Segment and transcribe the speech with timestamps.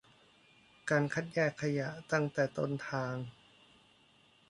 [0.89, 3.15] การคัดแยกขยะตั้งแต่ต้นทาง